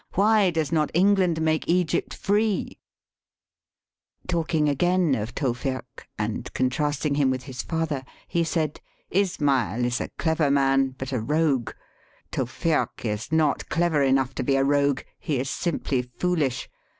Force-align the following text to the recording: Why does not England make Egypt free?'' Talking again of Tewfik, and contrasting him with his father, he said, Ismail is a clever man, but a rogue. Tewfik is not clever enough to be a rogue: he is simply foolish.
Why 0.15 0.49
does 0.49 0.71
not 0.71 0.89
England 0.95 1.39
make 1.43 1.69
Egypt 1.69 2.11
free?'' 2.15 2.79
Talking 4.27 4.67
again 4.67 5.13
of 5.13 5.35
Tewfik, 5.35 6.07
and 6.17 6.51
contrasting 6.55 7.13
him 7.13 7.29
with 7.29 7.43
his 7.43 7.61
father, 7.61 8.03
he 8.27 8.43
said, 8.43 8.81
Ismail 9.11 9.85
is 9.85 10.01
a 10.01 10.09
clever 10.17 10.49
man, 10.49 10.95
but 10.97 11.11
a 11.11 11.19
rogue. 11.21 11.73
Tewfik 12.31 13.05
is 13.05 13.31
not 13.31 13.69
clever 13.69 14.01
enough 14.01 14.33
to 14.33 14.43
be 14.43 14.55
a 14.55 14.63
rogue: 14.63 15.01
he 15.19 15.37
is 15.39 15.51
simply 15.51 16.01
foolish. 16.01 16.67